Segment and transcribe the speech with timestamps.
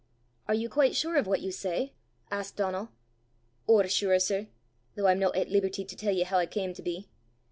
[0.47, 1.93] "Are you quite sure of what you say?"
[2.31, 2.89] asked Donal.
[3.69, 4.47] "Ower sure, sir,
[4.95, 7.07] though I'm no at leeberty to tell ye hoo I cam to be.